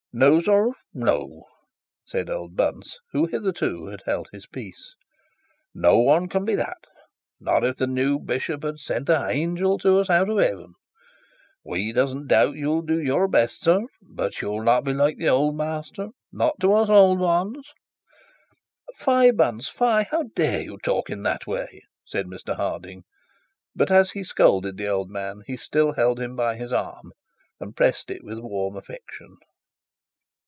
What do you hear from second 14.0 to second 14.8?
but you'll